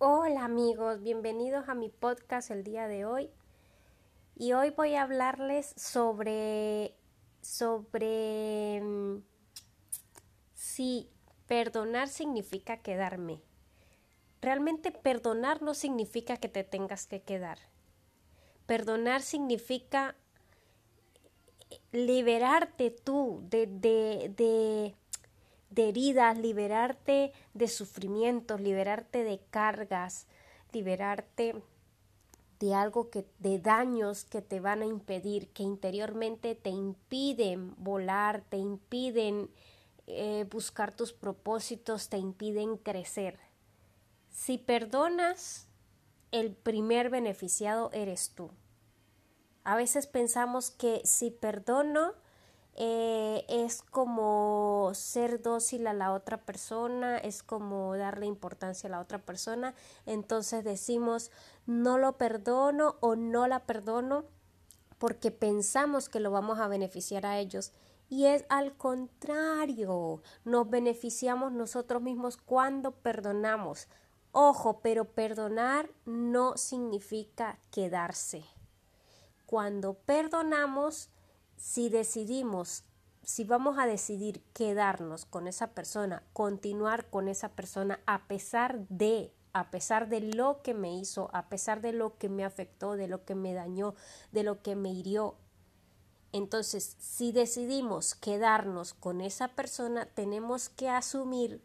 [0.00, 3.30] Hola amigos, bienvenidos a mi podcast el día de hoy.
[4.36, 6.94] Y hoy voy a hablarles sobre
[7.42, 9.16] sobre mm,
[10.54, 11.10] si
[11.48, 13.42] perdonar significa quedarme.
[14.40, 17.58] Realmente perdonar no significa que te tengas que quedar.
[18.66, 20.14] Perdonar significa
[21.90, 24.94] liberarte tú de, de, de
[25.86, 30.26] heridas, liberarte de sufrimientos, liberarte de cargas,
[30.72, 31.62] liberarte
[32.58, 38.42] de algo que de daños que te van a impedir, que interiormente te impiden volar,
[38.48, 39.50] te impiden
[40.06, 43.38] eh, buscar tus propósitos, te impiden crecer.
[44.30, 45.68] Si perdonas,
[46.32, 48.50] el primer beneficiado eres tú.
[49.64, 52.14] A veces pensamos que si perdono,
[52.80, 59.00] eh, es como ser dócil a la otra persona, es como darle importancia a la
[59.00, 59.74] otra persona,
[60.06, 61.32] entonces decimos
[61.66, 64.26] no lo perdono o no la perdono
[64.98, 67.72] porque pensamos que lo vamos a beneficiar a ellos.
[68.08, 73.88] Y es al contrario, nos beneficiamos nosotros mismos cuando perdonamos.
[74.30, 78.44] Ojo, pero perdonar no significa quedarse.
[79.46, 81.10] Cuando perdonamos,
[81.58, 82.84] si decidimos,
[83.22, 89.34] si vamos a decidir quedarnos con esa persona, continuar con esa persona a pesar de,
[89.52, 93.08] a pesar de lo que me hizo, a pesar de lo que me afectó, de
[93.08, 93.94] lo que me dañó,
[94.32, 95.36] de lo que me hirió,
[96.32, 101.62] entonces, si decidimos quedarnos con esa persona, tenemos que asumir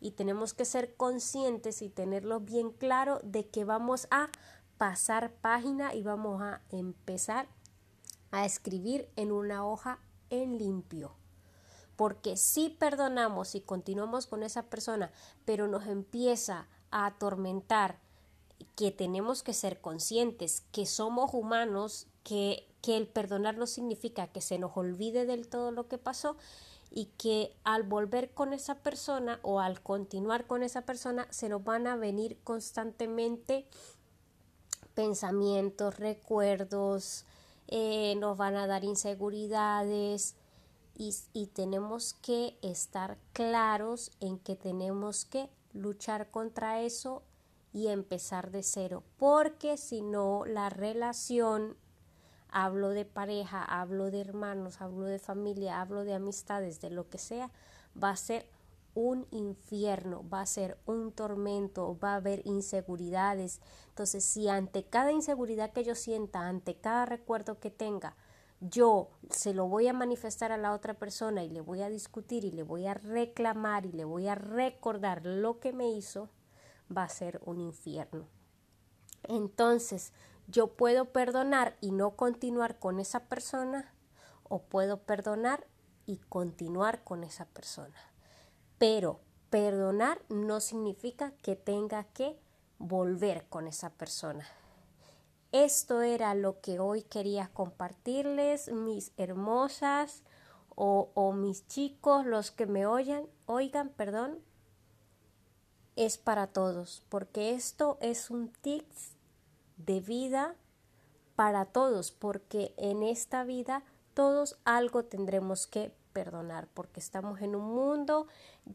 [0.00, 4.28] y tenemos que ser conscientes y tenerlo bien claro de que vamos a
[4.78, 7.48] pasar página y vamos a empezar
[8.30, 9.98] a escribir en una hoja
[10.30, 11.12] en limpio.
[11.96, 15.10] Porque si perdonamos y continuamos con esa persona,
[15.44, 17.98] pero nos empieza a atormentar,
[18.76, 24.40] que tenemos que ser conscientes, que somos humanos, que, que el perdonar no significa que
[24.40, 26.36] se nos olvide del todo lo que pasó
[26.90, 31.62] y que al volver con esa persona o al continuar con esa persona se nos
[31.62, 33.66] van a venir constantemente
[34.94, 37.24] pensamientos, recuerdos,
[37.68, 40.34] eh, nos van a dar inseguridades
[40.96, 47.22] y, y tenemos que estar claros en que tenemos que luchar contra eso
[47.72, 51.76] y empezar de cero, porque si no la relación,
[52.50, 57.18] hablo de pareja, hablo de hermanos, hablo de familia, hablo de amistades, de lo que
[57.18, 57.50] sea,
[58.02, 58.46] va a ser
[58.94, 63.60] un infierno, va a ser un tormento, va a haber inseguridades.
[63.88, 68.16] Entonces, si ante cada inseguridad que yo sienta, ante cada recuerdo que tenga,
[68.60, 72.44] yo se lo voy a manifestar a la otra persona y le voy a discutir
[72.44, 76.28] y le voy a reclamar y le voy a recordar lo que me hizo,
[76.94, 78.26] va a ser un infierno.
[79.22, 80.12] Entonces,
[80.46, 83.94] yo puedo perdonar y no continuar con esa persona
[84.42, 85.66] o puedo perdonar
[86.06, 88.09] y continuar con esa persona.
[88.80, 89.20] Pero
[89.50, 92.38] perdonar no significa que tenga que
[92.78, 94.48] volver con esa persona.
[95.52, 100.22] Esto era lo que hoy quería compartirles, mis hermosas
[100.74, 104.38] o, mis chicos, los que me oigan, oigan, perdón,
[105.96, 109.12] es para todos, porque esto es un tips
[109.76, 110.54] de vida
[111.36, 113.82] para todos, porque en esta vida
[114.14, 118.26] todos algo tendremos que perdonar, porque estamos en un mundo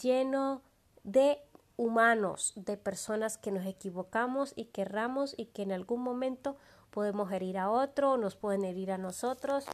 [0.00, 0.62] lleno
[1.04, 1.38] de
[1.76, 6.56] humanos, de personas que nos equivocamos y que erramos y que en algún momento
[6.90, 9.64] podemos herir a otro, nos pueden herir a nosotros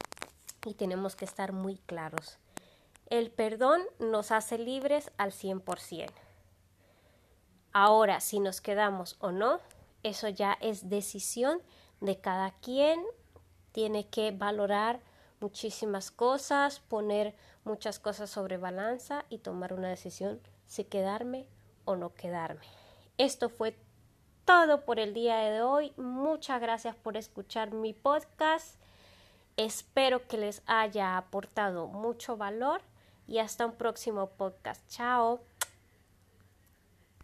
[0.65, 2.39] y tenemos que estar muy claros.
[3.11, 6.11] El perdón nos hace libres al 100%.
[7.73, 9.61] Ahora, si nos quedamos o no,
[10.03, 11.61] eso ya es decisión
[12.01, 13.03] de cada quien.
[13.73, 15.01] Tiene que valorar
[15.41, 17.35] muchísimas cosas, poner
[17.65, 21.47] muchas cosas sobre balanza y tomar una decisión si quedarme
[21.85, 22.67] o no quedarme.
[23.17, 23.77] Esto fue
[24.45, 25.93] todo por el día de hoy.
[25.97, 28.77] Muchas gracias por escuchar mi podcast.
[29.57, 32.81] Espero que les haya aportado mucho valor
[33.27, 34.89] y hasta un próximo podcast.
[34.89, 35.48] Chao.